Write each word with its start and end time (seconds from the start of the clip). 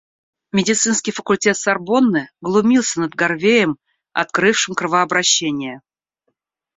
Медицинский 0.51 1.11
факультет 1.11 1.55
Сорбонны 1.57 2.31
глумился 2.41 3.01
над 3.01 3.13
Гарвеем, 3.13 3.77
открывшим 4.13 4.73
кровообращение. 4.73 5.83